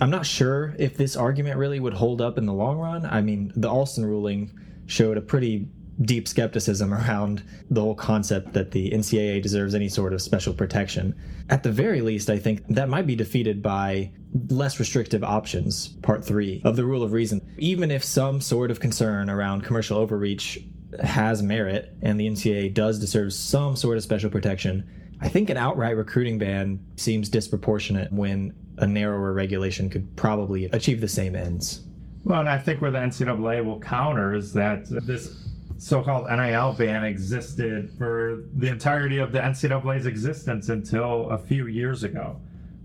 I'm 0.01 0.09
not 0.09 0.25
sure 0.25 0.75
if 0.77 0.97
this 0.97 1.15
argument 1.15 1.57
really 1.57 1.79
would 1.79 1.93
hold 1.93 2.21
up 2.21 2.37
in 2.37 2.45
the 2.45 2.53
long 2.53 2.77
run. 2.77 3.05
I 3.05 3.21
mean, 3.21 3.51
the 3.55 3.69
Alston 3.69 4.05
ruling 4.05 4.59
showed 4.87 5.17
a 5.17 5.21
pretty 5.21 5.67
deep 6.01 6.27
skepticism 6.27 6.93
around 6.93 7.43
the 7.69 7.81
whole 7.81 7.95
concept 7.95 8.53
that 8.53 8.71
the 8.71 8.91
NCAA 8.91 9.41
deserves 9.41 9.73
any 9.73 9.89
sort 9.89 10.13
of 10.13 10.21
special 10.21 10.53
protection. 10.53 11.15
At 11.49 11.63
the 11.63 11.71
very 11.71 12.01
least, 12.01 12.29
I 12.29 12.37
think 12.37 12.67
that 12.67 12.89
might 12.89 13.07
be 13.07 13.15
defeated 13.15 13.61
by 13.61 14.11
less 14.49 14.79
restrictive 14.79 15.23
options, 15.23 15.87
part 15.87 16.25
three 16.25 16.61
of 16.65 16.75
the 16.75 16.85
rule 16.85 17.03
of 17.03 17.13
reason. 17.13 17.41
Even 17.57 17.91
if 17.91 18.03
some 18.03 18.41
sort 18.41 18.71
of 18.71 18.79
concern 18.79 19.29
around 19.29 19.63
commercial 19.63 19.97
overreach 19.97 20.59
has 21.01 21.41
merit 21.41 21.93
and 22.01 22.19
the 22.19 22.27
NCAA 22.27 22.73
does 22.73 22.99
deserve 22.99 23.33
some 23.33 23.75
sort 23.75 23.97
of 23.97 24.03
special 24.03 24.29
protection, 24.29 24.89
I 25.21 25.29
think 25.29 25.49
an 25.49 25.57
outright 25.57 25.95
recruiting 25.95 26.37
ban 26.37 26.79
seems 26.97 27.29
disproportionate 27.29 28.11
when 28.11 28.53
a 28.77 28.87
narrower 28.87 29.33
regulation 29.33 29.89
could 29.89 30.15
probably 30.15 30.65
achieve 30.65 31.01
the 31.01 31.07
same 31.07 31.35
ends. 31.35 31.83
Well, 32.23 32.39
and 32.39 32.49
I 32.49 32.57
think 32.57 32.81
where 32.81 32.91
the 32.91 32.97
NCAA 32.97 33.63
will 33.63 33.79
counter 33.79 34.33
is 34.33 34.51
that 34.53 34.85
this 35.05 35.47
so-called 35.77 36.27
NIL 36.29 36.73
ban 36.73 37.03
existed 37.03 37.91
for 37.97 38.43
the 38.55 38.67
entirety 38.67 39.19
of 39.19 39.31
the 39.31 39.39
NCAA's 39.39 40.05
existence 40.05 40.69
until 40.69 41.29
a 41.29 41.37
few 41.37 41.67
years 41.67 42.03
ago. 42.03 42.39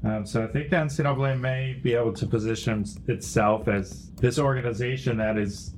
Um, 0.04 0.26
so 0.26 0.42
I 0.42 0.46
think 0.46 0.70
the 0.70 0.76
NCAA 0.76 1.38
may 1.38 1.74
be 1.82 1.94
able 1.94 2.12
to 2.14 2.26
position 2.26 2.84
itself 3.06 3.68
as 3.68 4.10
this 4.12 4.38
organization 4.38 5.16
that 5.18 5.36
is 5.36 5.74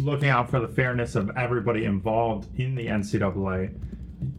looking 0.00 0.28
out 0.28 0.50
for 0.50 0.60
the 0.60 0.68
fairness 0.68 1.14
of 1.14 1.30
everybody 1.36 1.84
involved 1.84 2.48
in 2.58 2.74
the 2.74 2.86
NCAA 2.86 3.74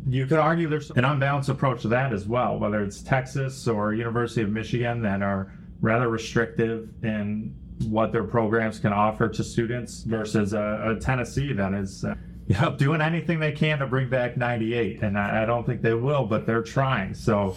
you 0.08 0.26
could 0.26 0.40
argue 0.40 0.68
there's 0.68 0.92
an 0.92 1.06
unbalanced 1.06 1.50
approach 1.50 1.82
to 1.84 1.88
that 1.90 2.14
as 2.14 2.28
well, 2.28 2.60
whether 2.60 2.84
it's 2.84 3.02
Texas 3.02 3.68
or 3.68 3.94
University 3.94 4.42
of 4.42 4.50
Michigan 4.50 5.02
that 5.02 5.22
are 5.22 5.52
rather 5.82 6.10
restrictive 6.10 6.90
in 7.04 7.56
what 7.88 8.12
their 8.12 8.24
programs 8.24 8.80
can 8.80 8.94
offer 8.94 9.28
to 9.28 9.44
students 9.44 10.04
versus 10.04 10.54
a, 10.54 10.96
a 10.96 11.00
Tennessee 11.00 11.54
that 11.54 11.74
is 11.74 12.06
uh, 12.06 12.16
you 12.48 12.60
know, 12.60 12.76
doing 12.76 13.02
anything 13.02 13.40
they 13.40 13.52
can 13.52 13.80
to 13.80 13.88
bring 13.88 14.10
back 14.10 14.38
98. 14.38 15.02
And 15.02 15.18
I, 15.18 15.44
I 15.44 15.46
don't 15.46 15.66
think 15.66 15.82
they 15.82 15.94
will, 15.94 16.26
but 16.26 16.46
they're 16.46 16.64
trying. 16.64 17.14
So 17.14 17.56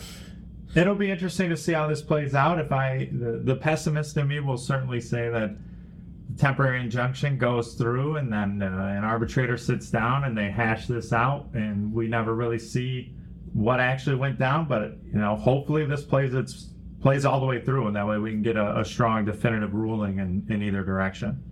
it'll 0.74 0.94
be 0.94 1.10
interesting 1.10 1.50
to 1.50 1.56
see 1.56 1.72
how 1.72 1.86
this 1.86 2.02
plays 2.02 2.34
out. 2.34 2.58
If 2.58 2.72
I, 2.72 3.08
the, 3.12 3.40
the 3.42 3.56
pessimist 3.56 4.16
in 4.16 4.28
me 4.28 4.40
will 4.40 4.58
certainly 4.58 5.00
say 5.00 5.28
that 5.28 5.56
temporary 6.36 6.80
injunction 6.80 7.38
goes 7.38 7.74
through 7.74 8.16
and 8.16 8.32
then 8.32 8.62
uh, 8.62 8.66
an 8.66 9.04
arbitrator 9.04 9.56
sits 9.56 9.90
down 9.90 10.24
and 10.24 10.36
they 10.36 10.50
hash 10.50 10.86
this 10.86 11.12
out 11.12 11.46
and 11.54 11.92
we 11.92 12.08
never 12.08 12.34
really 12.34 12.58
see 12.58 13.12
what 13.52 13.80
actually 13.80 14.16
went 14.16 14.38
down 14.38 14.66
but 14.66 14.98
you 15.06 15.18
know 15.18 15.34
hopefully 15.34 15.86
this 15.86 16.02
plays 16.02 16.34
its 16.34 16.70
plays 17.00 17.24
all 17.24 17.40
the 17.40 17.46
way 17.46 17.60
through 17.60 17.86
and 17.86 17.96
that 17.96 18.06
way 18.06 18.18
we 18.18 18.30
can 18.30 18.42
get 18.42 18.56
a, 18.56 18.80
a 18.80 18.84
strong 18.84 19.24
definitive 19.24 19.74
ruling 19.74 20.18
in, 20.18 20.44
in 20.50 20.62
either 20.62 20.82
direction. 20.82 21.42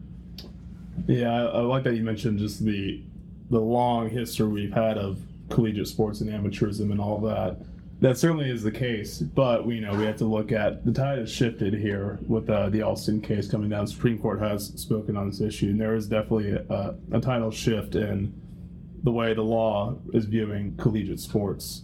Yeah 1.06 1.32
I, 1.32 1.44
I 1.44 1.60
like 1.60 1.84
that 1.84 1.94
you 1.94 2.02
mentioned 2.02 2.38
just 2.38 2.64
the 2.64 3.02
the 3.50 3.60
long 3.60 4.10
history 4.10 4.48
we've 4.48 4.72
had 4.72 4.98
of 4.98 5.18
collegiate 5.48 5.88
sports 5.88 6.20
and 6.20 6.30
amateurism 6.30 6.90
and 6.90 7.00
all 7.00 7.18
that 7.20 7.58
that 8.00 8.18
certainly 8.18 8.50
is 8.50 8.62
the 8.62 8.70
case, 8.70 9.18
but 9.18 9.66
we 9.66 9.76
you 9.76 9.80
know 9.80 9.94
we 9.94 10.04
have 10.04 10.16
to 10.16 10.24
look 10.24 10.52
at 10.52 10.84
the 10.84 10.92
tide 10.92 11.18
has 11.18 11.30
shifted 11.30 11.74
here 11.74 12.18
with 12.26 12.48
uh, 12.50 12.68
the 12.68 12.82
Alston 12.82 13.20
case 13.20 13.48
coming 13.50 13.70
down. 13.70 13.86
Supreme 13.86 14.18
Court 14.18 14.40
has 14.40 14.72
spoken 14.80 15.16
on 15.16 15.30
this 15.30 15.40
issue, 15.40 15.66
and 15.70 15.80
there 15.80 15.94
is 15.94 16.06
definitely 16.06 16.52
a, 16.52 16.94
a 17.12 17.20
tidal 17.20 17.50
shift 17.50 17.94
in 17.94 18.38
the 19.02 19.10
way 19.10 19.34
the 19.34 19.42
law 19.42 19.96
is 20.12 20.24
viewing 20.24 20.76
collegiate 20.76 21.20
sports. 21.20 21.82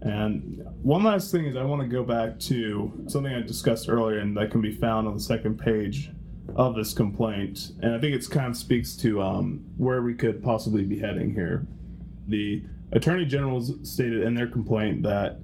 And 0.00 0.66
one 0.82 1.04
last 1.04 1.30
thing 1.30 1.46
is 1.46 1.54
I 1.54 1.62
want 1.62 1.80
to 1.80 1.86
go 1.86 2.02
back 2.02 2.38
to 2.40 2.92
something 3.06 3.32
I 3.32 3.40
discussed 3.40 3.88
earlier, 3.88 4.18
and 4.18 4.36
that 4.36 4.50
can 4.50 4.60
be 4.60 4.72
found 4.72 5.06
on 5.06 5.14
the 5.14 5.22
second 5.22 5.58
page 5.58 6.10
of 6.56 6.74
this 6.74 6.92
complaint. 6.92 7.72
And 7.82 7.94
I 7.94 8.00
think 8.00 8.14
it 8.14 8.28
kind 8.28 8.48
of 8.48 8.56
speaks 8.56 8.96
to 8.96 9.22
um, 9.22 9.64
where 9.76 10.02
we 10.02 10.14
could 10.14 10.42
possibly 10.42 10.82
be 10.82 10.98
heading 10.98 11.32
here. 11.34 11.66
The 12.26 12.64
attorney 12.90 13.26
generals 13.26 13.72
stated 13.84 14.22
in 14.22 14.34
their 14.34 14.48
complaint 14.48 15.02
that 15.04 15.38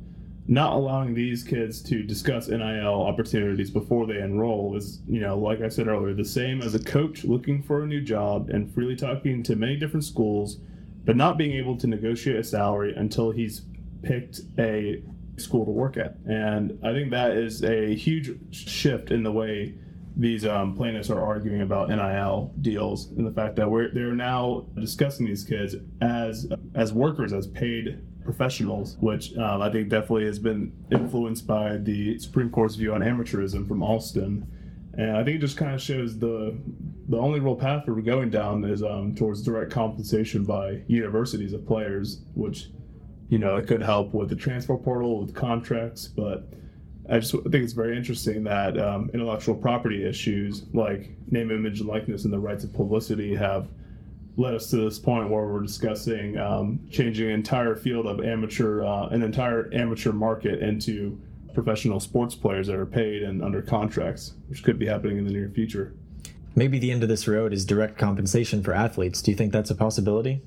not 0.49 0.73
allowing 0.73 1.13
these 1.13 1.45
kids 1.45 1.83
to 1.83 2.03
discuss 2.03 2.49
NIL 2.49 3.03
opportunities 3.03 3.71
before 3.71 4.07
they 4.07 4.19
enroll 4.19 4.75
is, 4.75 5.01
you 5.07 5.21
know, 5.21 5.39
like 5.39 5.61
I 5.61 5.69
said 5.69 5.89
earlier, 5.89 6.15
the 6.15 6.25
same 6.25 6.63
as 6.63 6.75
a 6.75 6.83
coach 6.83 7.23
looking 7.25 7.63
for 7.63 7.83
a 7.83 7.87
new 7.87 8.01
job 8.01 8.49
and 8.49 8.73
freely 8.73 8.97
talking 8.97 9.43
to 9.43 9.57
many 9.57 9.77
different 9.77 10.05
schools, 10.05 10.57
but 11.05 11.17
not 11.17 11.37
being 11.37 11.53
able 11.53 11.77
to 11.77 11.87
negotiate 11.87 12.37
a 12.37 12.43
salary 12.43 12.95
until 12.97 13.31
he's 13.31 13.61
picked 14.03 14.41
a 14.59 15.03
school 15.37 15.67
to 15.67 15.71
work 15.71 15.99
at. 15.99 16.17
And 16.27 16.79
I 16.83 16.93
think 16.95 17.11
that 17.11 17.33
is 17.33 17.63
a 17.63 17.95
huge 17.95 18.39
shift 18.51 19.11
in 19.11 19.23
the 19.23 19.33
way 19.33 19.75
these 20.17 20.47
um, 20.47 20.75
plaintiffs 20.75 21.11
are 21.11 21.25
arguing 21.25 21.61
about 21.61 21.91
NIL 21.91 22.53
deals 22.63 23.11
and 23.13 23.27
the 23.27 23.31
fact 23.31 23.55
that 23.57 23.71
we're 23.71 23.93
they're 23.93 24.15
now 24.15 24.67
discussing 24.75 25.27
these 25.27 25.45
kids 25.45 25.77
as 26.01 26.49
as 26.75 26.93
workers, 26.93 27.33
as 27.33 27.47
paid 27.47 28.01
professionals, 28.29 28.99
which 29.01 29.35
um, 29.39 29.63
I 29.63 29.71
think 29.71 29.89
definitely 29.89 30.27
has 30.27 30.39
been 30.39 30.71
influenced 30.93 31.47
by 31.47 31.79
the 31.79 32.19
Supreme 32.19 32.51
Court's 32.51 32.75
view 32.75 32.93
on 32.93 33.01
amateurism 33.01 33.67
from 33.67 33.83
Alston. 33.83 34.47
And 34.99 35.17
I 35.17 35.25
think 35.25 35.37
it 35.37 35.39
just 35.39 35.57
kind 35.57 35.75
of 35.75 35.81
shows 35.81 36.19
the 36.19 36.55
the 37.09 37.17
only 37.17 37.41
real 37.41 37.57
path 37.57 37.85
we're 37.87 38.03
going 38.03 38.29
down 38.29 38.65
is 38.65 38.83
um, 38.83 39.15
towards 39.15 39.43
direct 39.43 39.71
compensation 39.73 40.45
by 40.45 40.83
universities 40.89 41.55
of 41.55 41.67
players, 41.67 42.21
which 42.35 42.69
you 43.31 43.39
know 43.39 43.57
it 43.57 43.67
could 43.67 43.81
help 43.81 44.13
with 44.13 44.29
the 44.29 44.37
transfer 44.37 44.77
portal 44.77 45.21
with 45.21 45.35
contracts, 45.35 46.07
but 46.07 46.53
I 47.09 47.21
just 47.21 47.33
think 47.33 47.55
it's 47.55 47.73
very 47.73 47.97
interesting 47.97 48.45
that 48.45 48.79
um, 48.79 49.11
intellectual 49.15 49.55
property 49.55 50.07
issues 50.07 50.67
like 50.75 51.09
name, 51.31 51.51
image, 51.51 51.81
and 51.81 51.89
likeness, 51.89 52.25
and 52.25 52.33
the 52.33 52.39
rights 52.39 52.65
of 52.65 52.75
publicity 52.75 53.35
have 53.35 53.69
led 54.39 54.55
us 54.55 54.71
to 54.71 54.77
this 54.77 54.99
point 55.01 55.29
where 55.29 55.47
we're 55.47 55.61
discussing 55.61 56.39
um, 56.39 56.79
changing 56.91 57.27
an 57.27 57.35
entire 57.35 57.75
field 57.75 58.07
of 58.07 58.25
amateur, 58.25 58.85
uh, 58.85 59.09
an 59.09 59.23
entire 59.23 59.69
amateur 59.75 60.13
market 60.13 60.63
into 60.63 61.21
professional 61.53 61.99
sports 61.99 62.37
players 62.37 62.69
that 62.69 62.77
are 62.77 62.87
paid 62.87 63.25
and 63.25 63.43
under 63.43 63.61
contracts, 63.61 64.35
which 64.49 64.63
could 64.63 64.79
be 64.79 64.87
happening 64.87 65.19
in 65.19 65.25
the 65.25 65.33
near 65.33 65.51
future. 65.51 65.93
Maybe 66.55 66.79
the 66.79 66.93
end 66.93 67.03
of 67.03 67.09
this 67.09 67.27
road 67.27 67.53
is 67.53 67.65
direct 67.65 67.99
compensation 67.99 68.63
for 68.63 68.73
athletes. 68.73 69.21
Do 69.21 69.33
you 69.33 69.37
think 69.37 69.53
that's 69.53 69.71
a 69.71 69.75
possibility? 69.75 70.41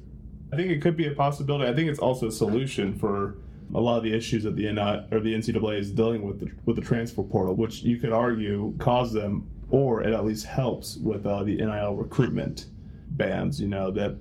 I 0.54 0.56
think 0.56 0.72
it 0.72 0.82
could 0.82 0.96
be 0.96 1.08
a 1.08 1.12
possibility. 1.12 1.70
I 1.70 1.76
think 1.76 1.90
it's 1.90 2.00
also 2.00 2.28
a 2.28 2.32
solution 2.32 2.98
for 2.98 3.36
a 3.74 3.80
lot 3.80 3.98
of 3.98 4.04
the 4.04 4.14
issues 4.14 4.44
that 4.44 4.56
the 4.56 4.72
NI, 4.72 5.06
or 5.12 5.20
the 5.20 5.34
NCAA 5.34 5.80
is 5.80 5.92
dealing 5.92 6.24
with 6.24 6.40
the, 6.40 6.52
with 6.66 6.78
the 6.78 6.82
transfer 6.82 7.24
portal, 7.24 7.56
which 7.56 7.84
you 7.84 7.98
could 7.98 8.14
argue 8.14 8.74
caused 8.80 9.14
them, 9.14 9.50
or 9.70 10.02
it 10.02 10.14
at 10.14 10.26
least 10.26 10.46
helps 10.46 10.98
with 10.98 11.26
uh, 11.26 11.44
the 11.44 11.58
NIL 11.58 11.96
recruitment 11.96 12.68
bans, 13.18 13.60
you 13.60 13.68
know, 13.68 13.92
that 13.92 14.18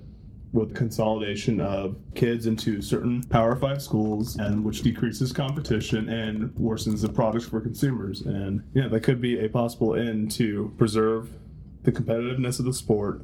with 0.53 0.75
consolidation 0.75 1.61
of 1.61 1.95
kids 2.13 2.45
into 2.45 2.81
certain 2.81 3.23
Power 3.23 3.55
Five 3.55 3.81
schools, 3.81 4.35
and 4.35 4.65
which 4.65 4.81
decreases 4.81 5.31
competition 5.31 6.09
and 6.09 6.49
worsens 6.55 7.01
the 7.01 7.09
products 7.09 7.45
for 7.45 7.61
consumers. 7.61 8.21
And 8.21 8.63
yeah, 8.73 8.87
that 8.89 9.01
could 9.01 9.21
be 9.21 9.39
a 9.45 9.47
possible 9.47 9.95
end 9.95 10.31
to 10.31 10.73
preserve 10.77 11.29
the 11.83 11.91
competitiveness 11.91 12.59
of 12.59 12.65
the 12.65 12.73
sport 12.73 13.23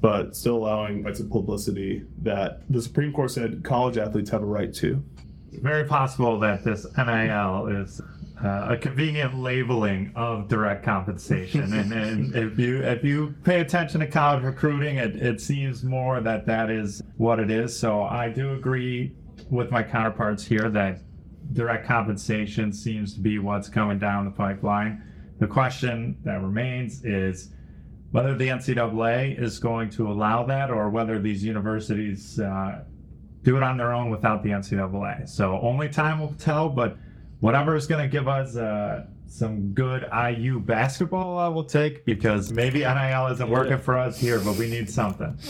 but 0.00 0.36
still 0.36 0.56
allowing 0.56 1.02
rights 1.02 1.20
of 1.20 1.30
publicity 1.30 2.04
that 2.22 2.62
the 2.70 2.80
Supreme 2.80 3.12
Court 3.12 3.30
said 3.30 3.64
college 3.64 3.98
athletes 3.98 4.30
have 4.30 4.42
a 4.42 4.46
right 4.46 4.72
to. 4.74 5.02
It's 5.50 5.62
very 5.62 5.84
possible 5.84 6.38
that 6.40 6.64
this 6.64 6.86
NIL 6.96 7.66
is 7.66 8.00
uh, 8.42 8.68
a 8.70 8.76
convenient 8.76 9.34
labeling 9.34 10.12
of 10.14 10.48
direct 10.48 10.84
compensation, 10.84 11.72
and, 11.72 11.92
and 11.92 12.34
if 12.34 12.58
you 12.58 12.82
if 12.82 13.02
you 13.02 13.34
pay 13.44 13.60
attention 13.60 14.00
to 14.00 14.06
college 14.06 14.42
recruiting, 14.42 14.96
it, 14.96 15.16
it 15.16 15.40
seems 15.40 15.82
more 15.82 16.20
that 16.20 16.46
that 16.46 16.70
is 16.70 17.02
what 17.16 17.40
it 17.40 17.50
is. 17.50 17.78
So 17.78 18.02
I 18.02 18.28
do 18.28 18.54
agree 18.54 19.14
with 19.50 19.70
my 19.70 19.82
counterparts 19.82 20.44
here 20.44 20.68
that 20.70 21.00
direct 21.52 21.86
compensation 21.86 22.72
seems 22.72 23.14
to 23.14 23.20
be 23.20 23.38
what's 23.38 23.68
coming 23.68 23.98
down 23.98 24.24
the 24.24 24.30
pipeline. 24.30 25.02
The 25.38 25.46
question 25.46 26.18
that 26.24 26.42
remains 26.42 27.04
is 27.04 27.52
whether 28.10 28.36
the 28.36 28.48
NCAA 28.48 29.40
is 29.40 29.58
going 29.58 29.90
to 29.90 30.10
allow 30.10 30.44
that 30.44 30.70
or 30.70 30.90
whether 30.90 31.18
these 31.18 31.44
universities 31.44 32.40
uh, 32.40 32.84
do 33.42 33.56
it 33.56 33.62
on 33.62 33.76
their 33.76 33.92
own 33.92 34.10
without 34.10 34.42
the 34.42 34.50
NCAA. 34.50 35.28
So 35.28 35.58
only 35.60 35.88
time 35.88 36.20
will 36.20 36.34
tell, 36.34 36.68
but 36.68 36.96
whatever 37.40 37.76
is 37.76 37.86
going 37.86 38.02
to 38.02 38.08
give 38.08 38.28
us 38.28 38.56
uh, 38.56 39.06
some 39.26 39.72
good 39.72 40.06
IU 40.12 40.60
basketball, 40.60 41.38
I 41.38 41.48
will 41.48 41.64
take 41.64 42.04
because 42.04 42.52
maybe 42.52 42.80
NIL 42.80 43.26
isn't 43.28 43.50
working 43.50 43.78
for 43.78 43.98
us 43.98 44.18
here, 44.18 44.40
but 44.40 44.56
we 44.56 44.68
need 44.68 44.90
something. 44.90 45.36